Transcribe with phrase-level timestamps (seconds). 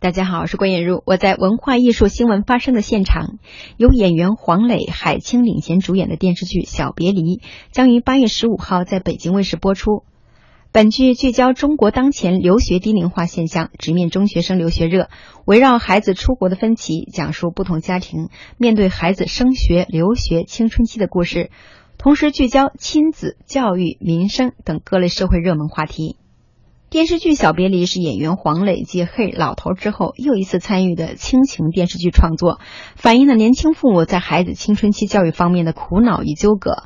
[0.00, 3.40] 大家好，我是郭艳茹，我在文化艺术新闻发生的现场。
[3.76, 7.20] 由演员黄磊、海清领衔主演的电视剧《小别离》
[7.72, 10.04] 将于八月十五号在北京卫视播出。
[10.70, 15.08] 本剧聚焦中国当前留学低龄化现象，直面中学生留学热，
[15.44, 21.50] 围绕孩子出国的分歧，讲述不同家庭面对孩子升学、留学、青春期的故事，
[21.98, 26.14] 同时聚焦亲子、教育、民生等各类社会热门话题。
[26.90, 32.60] 电视剧《小别离》是演员黄磊继《嘿老头》之后又一次参与的亲情电视剧创作，
[32.96, 36.84] 反映了年轻父母在孩子青春期教育方面的苦恼与纠葛。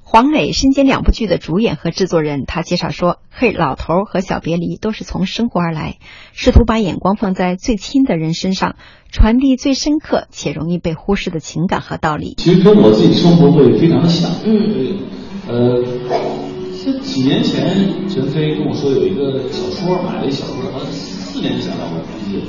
[0.00, 5.96] 黄磊身兼两部剧的主演和制作人，他介绍说：“《嘿老头》和《小别离》都是从生活而来，
[6.32, 8.76] 试图把眼光放在最亲的人身上，
[9.10, 14.98] 传递最深刻且容易被忽视的情感和道理。”其实跟我自己生活会非常的像，嗯，
[15.48, 16.31] 呃。
[16.84, 22.42] 这几年前，陈飞跟我说有一个小说，买了一小说，好像四年前了，我记得，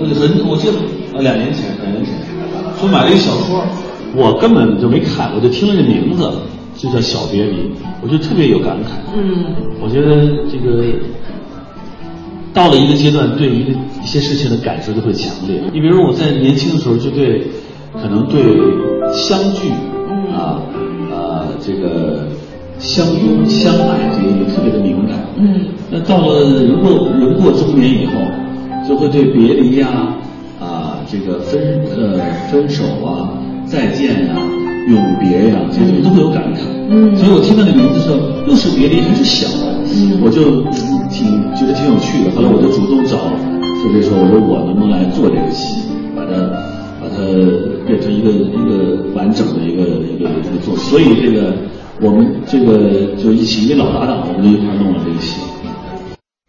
[0.00, 0.72] 呃，很，我记得
[1.12, 2.14] 呃两年前，两年前，
[2.80, 3.62] 说买了一小说，
[4.16, 6.26] 我根本就没看，我就听了这名字，
[6.74, 7.56] 就叫《小别离》，
[8.00, 8.96] 我就特别有感慨。
[9.14, 9.44] 嗯，
[9.78, 10.96] 我觉得这个
[12.54, 15.60] 到了一个阶段，对一个一些事情的感受就会强烈。
[15.70, 17.46] 你比如我在年轻的时候，就对
[17.92, 18.40] 可能对
[19.12, 19.68] 相聚，
[20.32, 20.62] 啊，
[21.12, 22.03] 呃，这个。
[22.78, 28.12] 相拥相爱这个特别的敏感，嗯，那到了人过人过中年以后，
[28.86, 30.14] 就会对别离呀，
[30.60, 31.60] 啊，这个分
[31.96, 32.18] 呃
[32.50, 33.30] 分手啊，
[33.64, 34.34] 再见呀，
[34.88, 36.58] 永别呀，这些都会有感慨，
[36.90, 39.48] 嗯，所以我听到那名字的时候又是别离还是小，
[39.94, 40.62] 嗯，我就
[41.08, 46.32] 挺觉得挺有趣的，后来我就主动找特别说，我说我能不能来做这个戏，把它
[47.00, 47.16] 把它
[47.86, 51.54] 变成一个一个完整的一个一个一个作品，所以这个。
[52.04, 55.40] 我们这个就一起，一老搭档，我们就一块弄了这个戏。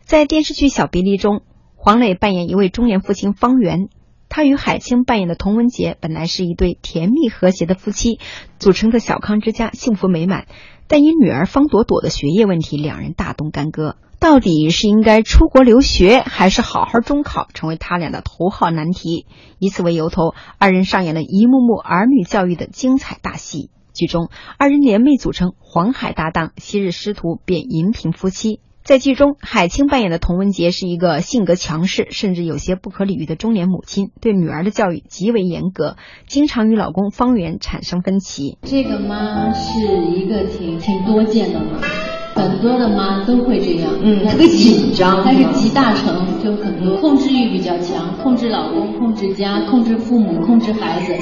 [0.04, 1.44] 在电视剧《小别离》中，
[1.78, 3.88] 黄磊扮演一位中年父亲方圆，
[4.28, 8.20] 他与海清扮演的童文杰本来是一对甜蜜和谐的夫妻，
[8.60, 10.46] 组成的小康之家幸福美满。
[10.90, 13.96] 但因女儿方朵朵的学业问题，两人大动干戈。
[14.20, 19.26] 到底是应该出国留学，还是好好中考，成为他俩的头号难题。
[19.60, 23.70] 以此为由头，二人上演了一幕幕儿女教育的精彩大戏。
[23.96, 24.30] 剧中，
[24.60, 28.60] 二人联袂组成黄海搭档，昔日师徒变银屏夫妻。
[28.84, 35.98] 在剧中，海清扮演的童文杰是一个性格强势，甚至有些不可理喻的中年母亲，对女儿的教育极为严格，
[36.28, 38.60] 经常与老公方圆产生分歧。
[38.62, 42.05] 这个妈是一个挺挺多见的妈。
[42.36, 45.22] 很多的妈都会这样，嗯，特别紧张。
[45.24, 46.14] 但是集大成，
[46.44, 51.14] 就很多控制欲比较强，控制老公，控制家，控制父母，控制孩子，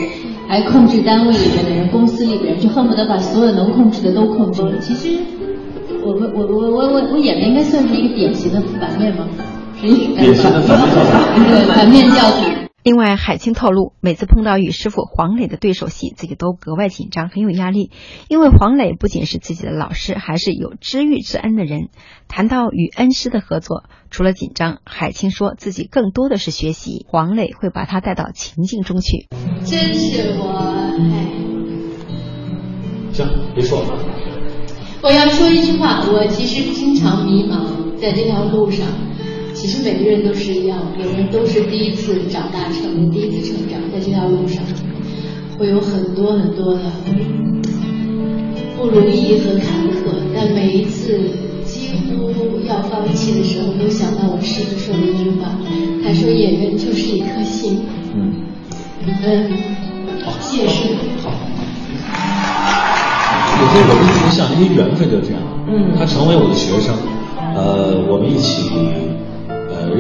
[0.47, 4.63] 还控制单位里面的人，公司里边，就恨不得把所有能控制的都控制。
[4.81, 5.19] 其实，
[6.03, 9.27] 我我我我我我我演的应该算是一个典型的反面吗？
[9.79, 11.39] 典型的反面教材。
[11.47, 12.62] 对，反面教材。
[12.83, 17.91] 另外，海清透露，每次碰到与师傅黄磊的对手戏，自己都格外紧张，很有压力。
[18.27, 21.87] 因为黄磊不仅是自己的老师，还是有知遇之恩的人。
[22.27, 27.05] 谈到与恩师的合作，除了紧张，海清说自己更多的是学习。
[27.07, 29.29] 黄磊会把他带到情境中去。
[29.63, 30.57] 真是我，
[30.99, 31.29] 哎，
[33.13, 33.97] 行，别说了。
[35.01, 38.85] 我要说一句话，我其实经常迷茫在这条路上。
[39.63, 44.61] 其实每个人都是一样，我们都是第一次长大成，第一次成长，在这条路上
[45.57, 46.81] 会有很多很多的
[48.75, 51.17] 不如意和坎坷，但每一次
[51.63, 55.55] 几乎要放弃的时候，都想到我师傅说的一句话，
[56.03, 57.85] 他说演员就是一颗心。
[58.13, 58.33] 嗯，
[59.07, 59.49] 嗯，
[60.41, 60.89] 谢谢。
[61.23, 61.31] 好。
[63.61, 66.93] 有些我一直像因为缘分就这样，嗯，他成为我的学生，
[67.55, 68.69] 呃，我们一起。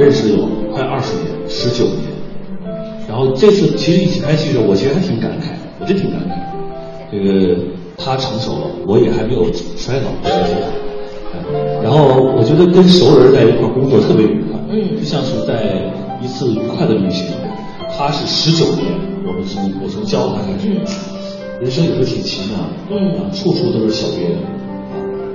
[0.03, 2.11] 认识有快二十年，十九年。
[3.07, 6.35] 然后这次其实一起拍戏的时候，我其实还挺感慨，我真挺感慨。
[7.09, 7.55] 这个
[7.97, 9.45] 他成熟了，我也还没有
[9.77, 10.11] 衰老。
[11.81, 15.87] 然后我觉得跟熟人在一块工作特别愉快，嗯，就像是在
[16.21, 17.27] 一次愉快的旅行。
[17.95, 18.83] 他是十九年，
[19.25, 20.67] 我们从我从教他开始，
[21.61, 24.35] 人生有时候挺奇妙的，嗯，处处都是小别离，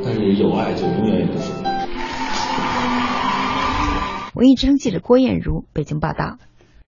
[0.05, 1.26] 但是有爱就永远也
[4.38, 6.38] 文艺之声记者郭艳茹北京报道。